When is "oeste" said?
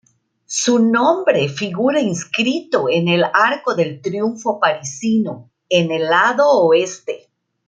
6.63-7.29